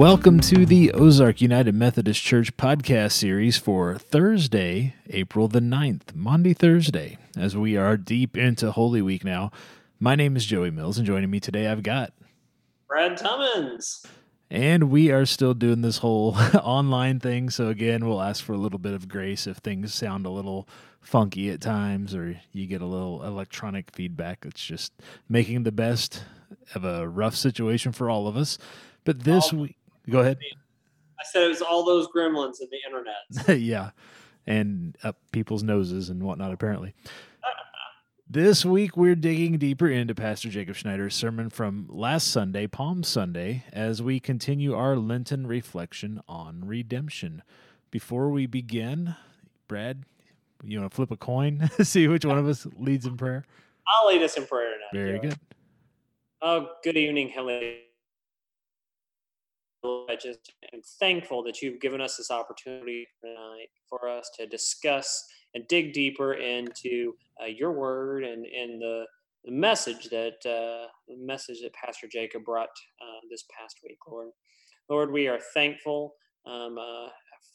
[0.00, 6.54] Welcome to the Ozark United Methodist Church podcast series for Thursday, April the 9th, Maundy,
[6.54, 9.50] Thursday, as we are deep into Holy Week now.
[9.98, 12.14] My name is Joey Mills, and joining me today I've got
[12.88, 14.06] Brad Tummins.
[14.50, 17.50] And we are still doing this whole online thing.
[17.50, 20.66] So, again, we'll ask for a little bit of grace if things sound a little
[21.02, 24.46] funky at times or you get a little electronic feedback.
[24.46, 24.94] It's just
[25.28, 26.24] making the best
[26.74, 28.56] of a rough situation for all of us.
[29.04, 29.76] But this week,
[30.10, 30.38] go ahead.
[31.18, 33.60] I said it was all those gremlins in the internet.
[33.60, 33.90] yeah.
[34.46, 36.94] And up people's noses and whatnot, apparently.
[38.32, 43.64] This week, we're digging deeper into Pastor Jacob Schneider's sermon from last Sunday, Palm Sunday,
[43.72, 47.42] as we continue our Lenten reflection on redemption.
[47.90, 49.16] Before we begin,
[49.66, 50.04] Brad,
[50.62, 53.44] you want to flip a coin, see which one of us leads in prayer?
[53.88, 54.96] I'll lead us in prayer now.
[54.96, 55.36] Very good.
[56.40, 57.80] Oh, good evening, Heavenly.
[59.82, 65.26] I just am thankful that you've given us this opportunity tonight for us to discuss
[65.54, 69.04] and dig deeper into uh, your word and, and the,
[69.44, 72.68] the message that uh, the message that Pastor Jacob brought
[73.00, 74.28] uh, this past week, Lord.
[74.88, 76.14] Lord, we are thankful
[76.46, 77.08] um, uh,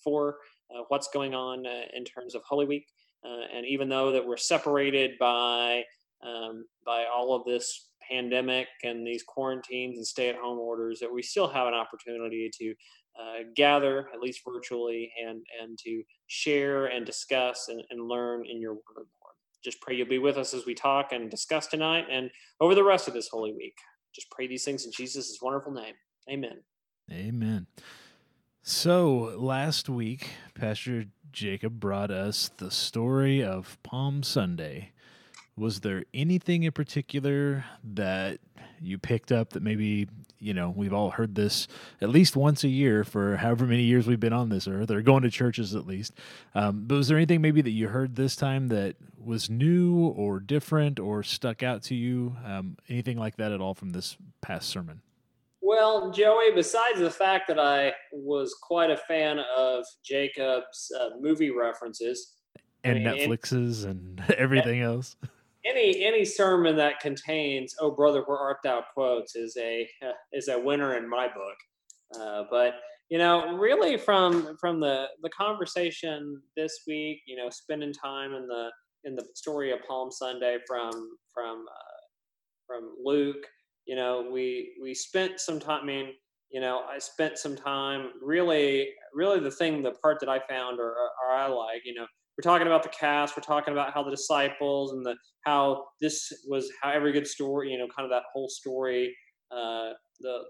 [0.03, 0.37] for
[0.75, 2.87] uh, what's going on uh, in terms of Holy Week,
[3.23, 5.83] and even though that we're separated by
[6.25, 11.48] um, by all of this pandemic and these quarantines and stay-at-home orders, that we still
[11.48, 12.73] have an opportunity to
[13.20, 18.59] uh, gather, at least virtually, and and to share and discuss and, and learn in
[18.59, 19.36] your word, Lord.
[19.64, 22.83] Just pray you'll be with us as we talk and discuss tonight and over the
[22.83, 23.76] rest of this holy week.
[24.14, 25.95] Just pray these things in Jesus' wonderful name.
[26.30, 26.61] Amen.
[27.11, 27.67] Amen.
[28.61, 34.92] So last week, Pastor Jacob brought us the story of Palm Sunday
[35.58, 38.39] was there anything in particular that
[38.82, 40.08] you picked up that maybe
[40.38, 41.67] you know we've all heard this
[42.02, 45.02] at least once a year for however many years we've been on this earth or
[45.02, 46.14] going to churches at least?
[46.54, 50.39] Um, but was there anything maybe that you heard this time that was new or
[50.39, 52.36] different or stuck out to you?
[52.44, 55.02] Um, anything like that at all from this past sermon?
[55.61, 61.49] Well, Joey, besides the fact that I was quite a fan of Jacob's uh, movie
[61.49, 62.33] references
[62.83, 65.15] and I mean, Netflix's and, and everything else
[65.65, 69.87] any any sermon that contains "Oh brother, where art thou?" quotes is a
[70.33, 71.58] is a winner in my book.
[72.20, 72.76] Uh, but
[73.09, 78.48] you know, really from from the the conversation this week, you know, spending time in
[78.48, 78.70] the
[79.03, 80.92] in the story of Palm Sunday from
[81.33, 81.95] from uh,
[82.67, 83.45] from Luke,
[83.86, 85.83] you know, we we spent some time.
[85.83, 86.14] I mean,
[86.52, 90.80] you know, I spent some time really, really the thing, the part that I found
[90.80, 92.05] or, or I like, you know,
[92.37, 95.15] we're talking about the cast we're talking about how the disciples and the
[95.45, 99.15] how this was how every good story you know kind of that whole story
[99.51, 100.43] uh the,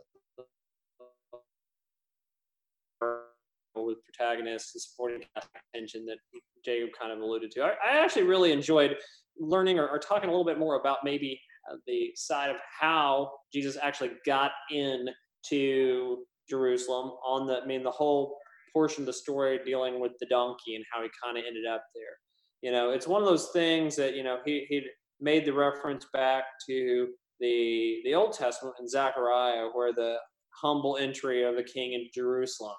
[3.83, 5.21] with protagonists and supporting
[5.73, 6.17] attention that
[6.63, 7.61] Jacob kind of alluded to.
[7.61, 8.95] I, I actually really enjoyed
[9.37, 11.39] learning or, or, talking a little bit more about maybe
[11.71, 15.07] uh, the side of how Jesus actually got in
[15.49, 16.19] to
[16.49, 18.37] Jerusalem on the, I mean, the whole
[18.75, 21.83] portion of the story dealing with the donkey and how he kind of ended up
[21.95, 22.03] there.
[22.61, 24.81] You know, it's one of those things that you know he he
[25.21, 27.07] made the reference back to
[27.39, 30.17] the the Old Testament in Zechariah, where the
[30.61, 32.75] humble entry of the king in Jerusalem.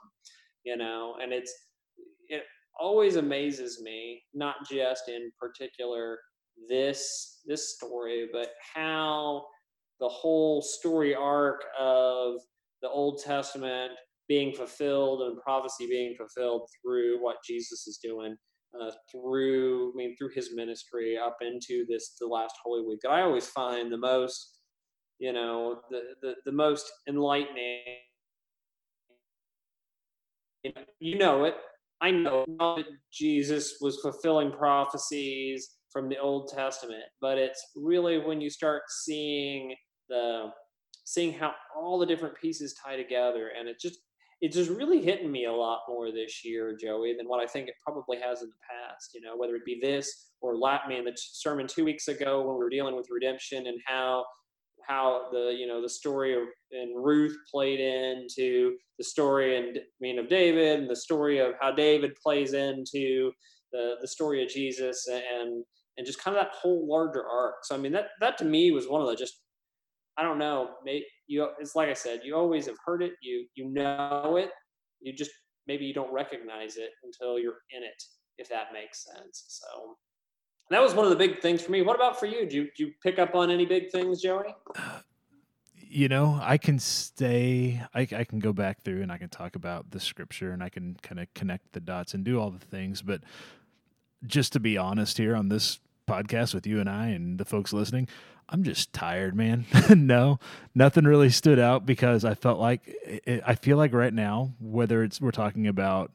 [0.64, 1.52] You know, and it's
[2.28, 2.42] it
[2.78, 6.18] always amazes me, not just in particular
[6.68, 9.44] this this story, but how
[10.00, 12.34] the whole story arc of
[12.82, 13.92] the Old Testament
[14.28, 18.36] being fulfilled and prophecy being fulfilled through what Jesus is doing
[18.80, 23.10] uh, through I mean through his ministry up into this the last Holy Week that
[23.10, 24.58] I always find the most
[25.18, 27.80] you know the the, the most enlightening.
[30.98, 31.54] You know it.
[32.00, 38.40] I know that Jesus was fulfilling prophecies from the Old Testament but it's really when
[38.40, 39.74] you start seeing
[40.08, 40.50] the
[41.04, 44.00] seeing how all the different pieces tie together and it just
[44.40, 47.68] it's just really hitting me a lot more this year, Joey, than what I think
[47.68, 49.10] it probably has in the past.
[49.14, 52.40] You know, whether it be this or Lat me in the sermon two weeks ago
[52.40, 54.24] when we were dealing with redemption and how
[54.86, 59.80] how the you know the story of and Ruth played into the story and I
[60.00, 63.32] mean of David and the story of how David plays into
[63.72, 65.64] the the story of Jesus and
[65.96, 67.64] and just kind of that whole larger arc.
[67.64, 69.40] So I mean that that to me was one of the just
[70.18, 70.70] I don't know,
[71.26, 74.50] you it's like I said, you always have heard it, you you know it,
[75.00, 75.30] you just
[75.66, 78.02] maybe you don't recognize it until you're in it,
[78.38, 79.44] if that makes sense.
[79.48, 79.96] So
[80.70, 81.82] that was one of the big things for me.
[81.82, 82.48] What about for you?
[82.48, 84.54] Do you, do you pick up on any big things, Joey?
[85.88, 89.54] you know, I can stay, I, I can go back through and I can talk
[89.54, 92.64] about the scripture and I can kind of connect the dots and do all the
[92.64, 93.02] things.
[93.02, 93.22] But
[94.26, 97.72] just to be honest here on this podcast with you and I and the folks
[97.72, 98.08] listening,
[98.48, 99.66] I'm just tired, man.
[99.90, 100.38] no,
[100.74, 102.94] nothing really stood out because I felt like
[103.44, 106.12] I feel like right now, whether it's we're talking about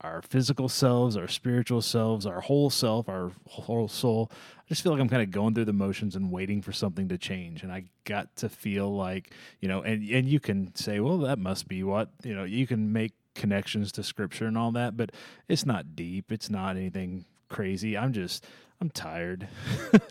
[0.00, 4.30] our physical selves, our spiritual selves, our whole self, our whole soul.
[4.58, 7.08] I just feel like I'm kind of going through the motions and waiting for something
[7.08, 7.62] to change.
[7.62, 11.38] And I got to feel like, you know, and and you can say, well, that
[11.38, 15.10] must be what, you know, you can make connections to scripture and all that, but
[15.48, 16.30] it's not deep.
[16.30, 17.96] It's not anything crazy.
[17.96, 18.44] I'm just
[18.82, 19.46] I'm tired.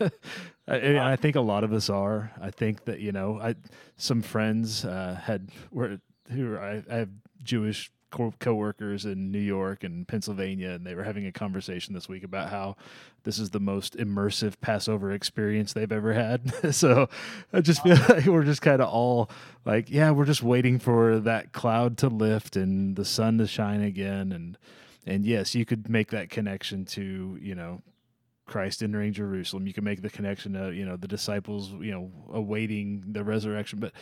[0.66, 2.32] I, I, think a lot of us are.
[2.40, 3.54] I think that you know, I
[3.98, 5.98] some friends uh, had were
[6.30, 7.10] who I, I have
[7.42, 12.08] Jewish co- coworkers in New York and Pennsylvania, and they were having a conversation this
[12.08, 12.76] week about how
[13.24, 16.74] this is the most immersive Passover experience they've ever had.
[16.74, 17.10] so
[17.52, 19.28] I just feel like we're just kind of all
[19.66, 23.82] like, yeah, we're just waiting for that cloud to lift and the sun to shine
[23.82, 24.56] again, and
[25.06, 27.82] and yes, you could make that connection to you know
[28.52, 29.66] Christ entering Jerusalem.
[29.66, 33.80] You can make the connection to you know the disciples, you know, awaiting the resurrection,
[33.80, 33.92] but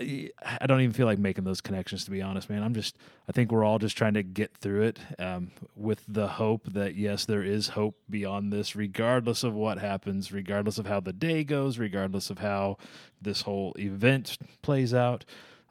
[0.00, 2.62] I don't even feel like making those connections to be honest, man.
[2.62, 2.96] I'm just
[3.28, 6.94] I think we're all just trying to get through it um, with the hope that
[6.94, 11.42] yes, there is hope beyond this, regardless of what happens, regardless of how the day
[11.42, 12.78] goes, regardless of how
[13.20, 15.24] this whole event plays out.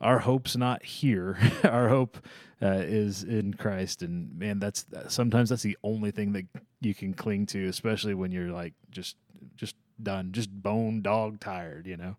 [0.04, 1.38] Our hope's not here.
[1.64, 2.18] Our hope
[2.62, 6.46] uh, is in Christ, and man, that's sometimes that's the only thing that
[6.82, 9.16] you can cling to, especially when you're like just
[9.56, 12.16] just done, just bone dog tired, you know.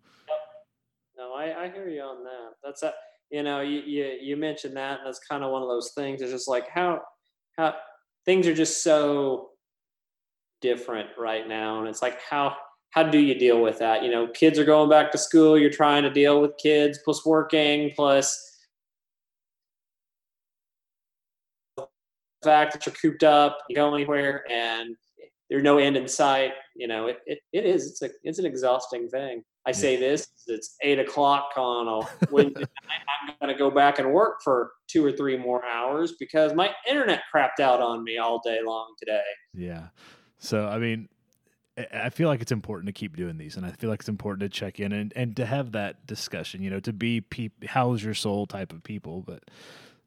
[1.17, 2.51] No, I, I hear you on that.
[2.63, 2.93] That's a,
[3.29, 6.21] you know, you, you, you mentioned that, and that's kind of one of those things.
[6.21, 7.01] It's just like how,
[7.57, 7.75] how
[8.25, 9.49] things are just so
[10.61, 11.79] different right now.
[11.79, 12.55] And it's like, how,
[12.95, 14.03] how do you deal with that?
[14.03, 15.57] You know, kids are going back to school.
[15.57, 18.53] You're trying to deal with kids plus working plus
[21.75, 21.85] the
[22.41, 24.95] fact that you're cooped up, you go anywhere and
[25.49, 26.53] there's no end in sight.
[26.73, 29.43] You know, it, it, it is, it's a, it's an exhausting thing.
[29.67, 33.01] I say this, it's eight o'clock on a Wednesday night.
[33.27, 36.71] I'm going to go back and work for two or three more hours because my
[36.87, 39.23] internet crapped out on me all day long today.
[39.53, 39.87] Yeah.
[40.37, 41.09] So, I mean,
[41.77, 44.49] I feel like it's important to keep doing these, and I feel like it's important
[44.49, 48.01] to check in and, and to have that discussion, you know, to be peop- how's
[48.01, 49.21] your soul type of people.
[49.21, 49.43] But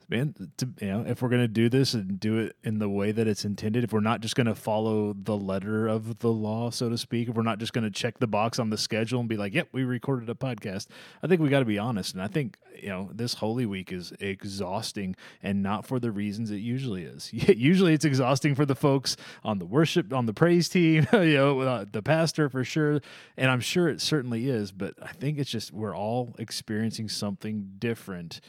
[0.09, 3.13] man, to, you know, if we're to do this and do it in the way
[3.13, 6.89] that it's intended, if we're not just to follow the letter of the law, so
[6.89, 9.37] to speak, if we're not just to check the box on the schedule and be
[9.37, 10.87] like, yep, we recorded a podcast,
[11.23, 12.15] I think we got to be honest.
[12.15, 16.51] And I think, you know, this Holy Week is exhausting and not for the reasons
[16.51, 17.31] it usually is.
[17.33, 21.61] usually it's exhausting for the folks on the worship, on the praise team, you know,
[21.61, 23.01] uh, the pastor for sure.
[23.37, 27.73] And I'm sure it certainly is, but I think it's just we're all experiencing something
[27.79, 28.41] different.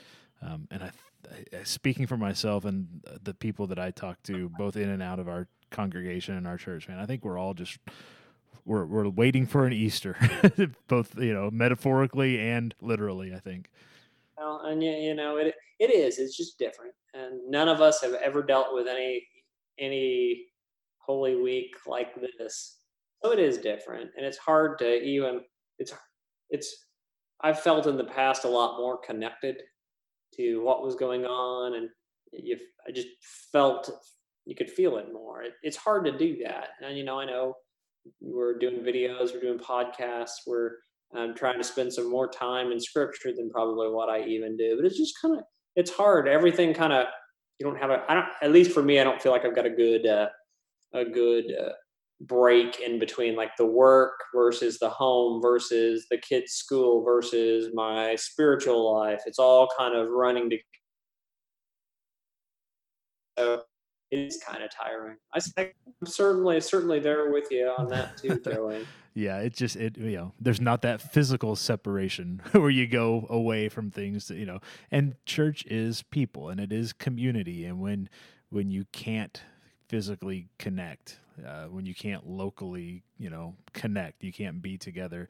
[0.41, 0.91] Um, and I
[1.29, 2.87] Uh, speaking for myself and
[3.23, 6.57] the people that I talk to, both in and out of our congregation and our
[6.57, 7.77] church, man, I think we're all just
[8.65, 10.15] we're we're waiting for an Easter,
[10.87, 13.33] both you know metaphorically and literally.
[13.33, 13.69] I think.
[14.37, 16.19] Well, and you know it it is.
[16.19, 19.27] It's just different, and none of us have ever dealt with any
[19.79, 20.45] any
[20.99, 22.77] Holy Week like this.
[23.23, 25.41] So it is different, and it's hard to even.
[25.77, 25.93] It's
[26.49, 26.85] it's.
[27.41, 29.61] I've felt in the past a lot more connected
[30.39, 31.89] to what was going on, and
[32.31, 33.07] you, I just
[33.51, 33.89] felt
[34.45, 35.43] you could feel it more.
[35.43, 37.55] It, it's hard to do that, and you know, I know
[38.21, 40.71] we're doing videos, we're doing podcasts, we're
[41.15, 44.75] um, trying to spend some more time in scripture than probably what I even do.
[44.75, 45.43] But it's just kind of
[45.75, 46.27] it's hard.
[46.27, 47.07] Everything kind of
[47.59, 48.03] you don't have a.
[48.07, 48.27] I don't.
[48.41, 50.29] At least for me, I don't feel like I've got a good uh,
[50.93, 51.71] a good uh,
[52.21, 58.15] break in between like the work versus the home versus the kids school versus my
[58.15, 59.21] spiritual life.
[59.25, 60.57] It's all kind of running to
[63.37, 63.61] so
[64.11, 65.17] it's kind of tiring.
[65.33, 68.85] I i'm certainly certainly there with you on that too joey.
[69.13, 73.69] Yeah it just it you know there's not that physical separation where you go away
[73.69, 74.59] from things that, you know.
[74.91, 78.09] And church is people and it is community and when
[78.49, 79.41] when you can't
[79.87, 85.27] physically connect uh, when you can't locally, you know, connect, you can't be together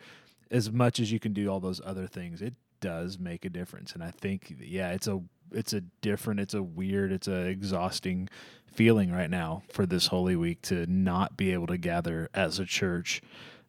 [0.51, 2.41] as much as you can do all those other things.
[2.41, 6.53] It does make a difference, and I think, yeah, it's a it's a different, it's
[6.53, 8.29] a weird, it's a exhausting
[8.71, 12.65] feeling right now for this Holy Week to not be able to gather as a
[12.65, 13.21] church.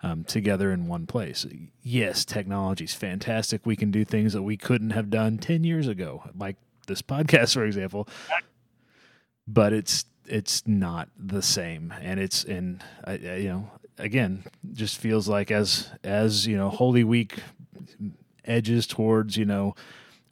[0.03, 1.45] Um, together in one place.
[1.83, 3.67] Yes, technology is fantastic.
[3.67, 6.57] We can do things that we couldn't have done 10 years ago, like
[6.87, 8.09] this podcast, for example.
[9.47, 14.99] But it's it's not the same, and it's and I, I, you know again just
[14.99, 17.41] feels like as as you know Holy Week
[18.45, 19.75] edges towards you know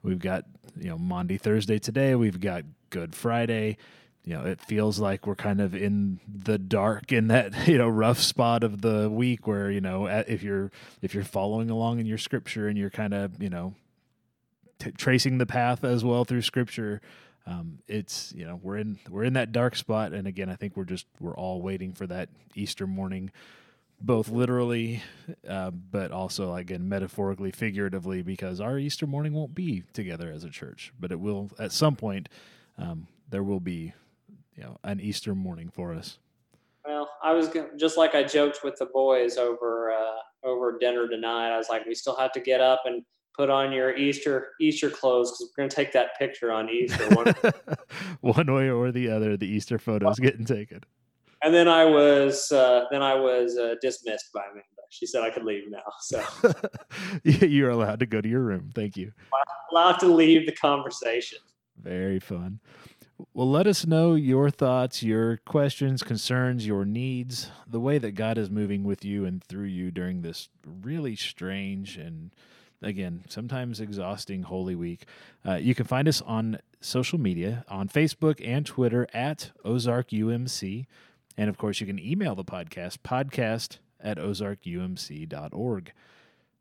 [0.02, 0.44] we've got
[0.78, 3.76] you know Maundy Thursday today we've got Good Friday.
[4.24, 7.88] You know it feels like we're kind of in the dark in that you know
[7.88, 10.70] rough spot of the week where you know if you're
[11.02, 13.74] if you're following along in your scripture and you're kind of you know
[14.78, 17.00] t- tracing the path as well through scripture
[17.48, 20.12] um, it's you know we're in we're in that dark spot.
[20.12, 23.30] And again i think we're just we're all waiting for that easter morning
[24.00, 25.02] both literally
[25.48, 30.50] uh, but also again metaphorically figuratively because our easter morning won't be together as a
[30.50, 32.28] church but it will at some point
[32.76, 33.92] um, there will be
[34.56, 36.18] you know an easter morning for us.
[36.84, 41.08] Well i was gonna, just like i joked with the boys over uh, over dinner
[41.08, 43.04] tonight i was like we still have to get up and
[43.36, 47.08] put on your Easter Easter clothes because we're going to take that picture on Easter.
[47.14, 47.34] One,
[48.20, 50.80] one way or the other, the Easter photos getting taken.
[51.42, 54.64] And then I was uh, then I was uh, dismissed by Amanda.
[54.90, 55.78] She said I could leave now.
[56.00, 56.22] So
[57.22, 58.70] you're allowed to go to your room.
[58.74, 59.12] Thank you.
[59.70, 61.38] Allowed to leave the conversation.
[61.80, 62.60] Very fun.
[63.34, 68.38] Well, let us know your thoughts, your questions, concerns, your needs, the way that God
[68.38, 72.30] is moving with you and through you during this really strange and
[72.82, 75.04] again, sometimes exhausting Holy Week.
[75.46, 80.86] Uh, you can find us on social media on Facebook and Twitter at Ozark UMC.
[81.36, 85.92] And of course, you can email the podcast, podcast at ozarkumc.org.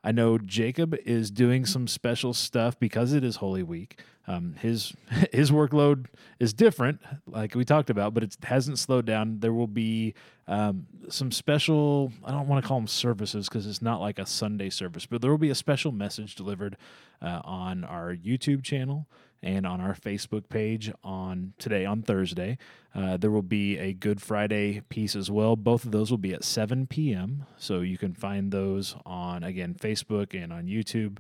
[0.04, 4.00] I know Jacob is doing some special stuff because it is Holy Week.
[4.28, 4.94] Um, his
[5.32, 6.06] his workload
[6.40, 9.40] is different, like we talked about, but it hasn't slowed down.
[9.40, 10.14] There will be
[10.48, 12.12] um, some special.
[12.24, 15.22] I don't want to call them services because it's not like a Sunday service, but
[15.22, 16.78] there will be a special message delivered
[17.22, 19.08] uh, on our YouTube channel
[19.44, 22.58] and on our Facebook page on today on Thursday.
[22.96, 25.56] Uh, there will be a Good Friday piece as well.
[25.56, 27.46] Both of those will be at 7 p.m.
[27.58, 31.20] So you can find those on again Facebook and on YouTube.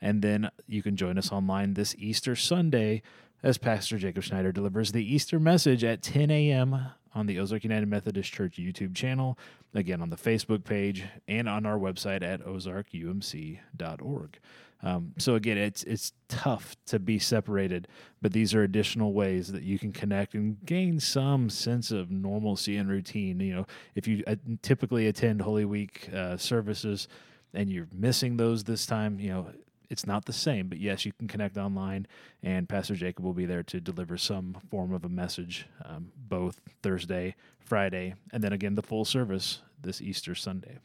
[0.00, 3.02] And then you can join us online this Easter Sunday
[3.42, 6.92] as Pastor Jacob Schneider delivers the Easter message at 10 a.m.
[7.14, 9.38] on the Ozark United Methodist Church YouTube channel,
[9.74, 14.38] again on the Facebook page, and on our website at ozarkumc.org.
[14.80, 17.88] Um, so again, it's it's tough to be separated,
[18.22, 22.76] but these are additional ways that you can connect and gain some sense of normalcy
[22.76, 23.40] and routine.
[23.40, 23.66] You know,
[23.96, 27.08] if you uh, typically attend Holy Week uh, services
[27.52, 29.46] and you're missing those this time, you know,
[29.90, 30.68] it's not the same.
[30.68, 32.06] But yes, you can connect online,
[32.42, 36.60] and Pastor Jacob will be there to deliver some form of a message, um, both
[36.82, 40.78] Thursday, Friday, and then again the full service this Easter Sunday.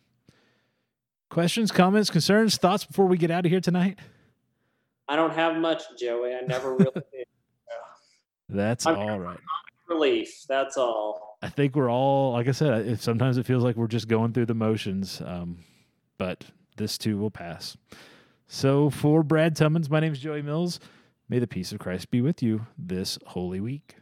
[1.30, 3.98] Questions, comments, concerns, thoughts before we get out of here tonight?
[5.08, 6.34] I don't have much, Joey.
[6.34, 7.28] I never really did.
[8.50, 9.40] That's I'm all right.
[9.90, 10.46] Relief.
[10.48, 11.38] That's all.
[11.42, 14.32] I think we're all, like I said, it, sometimes it feels like we're just going
[14.32, 15.58] through the motions, um,
[16.18, 16.46] but
[16.78, 17.76] this too will pass.
[18.48, 20.80] So for Brad Tummins, my name is Joey Mills.
[21.30, 23.96] May the peace of Christ be with you this holy week.